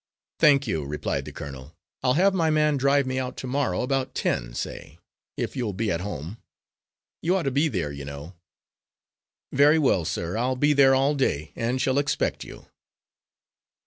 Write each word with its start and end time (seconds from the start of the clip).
"Thank 0.39 0.65
you," 0.65 0.83
replied 0.83 1.25
the 1.25 1.31
colonel, 1.31 1.75
"I'll 2.01 2.15
have 2.15 2.33
my 2.33 2.49
man 2.49 2.75
drive 2.75 3.05
me 3.05 3.19
out 3.19 3.37
to 3.37 3.45
morrow 3.45 3.83
about 3.83 4.15
ten, 4.15 4.55
say; 4.55 4.97
if 5.37 5.55
you'll 5.55 5.73
be 5.73 5.91
at 5.91 6.01
home? 6.01 6.39
You 7.21 7.35
ought 7.35 7.43
to 7.43 7.51
be 7.51 7.67
there, 7.67 7.91
you 7.91 8.03
know." 8.05 8.33
"Very 9.51 9.77
well, 9.77 10.03
sir, 10.03 10.35
I'll 10.37 10.55
be 10.55 10.73
there 10.73 10.95
all 10.95 11.13
day, 11.13 11.51
and 11.55 11.79
shall 11.79 11.99
expect 11.99 12.43
you." 12.43 12.65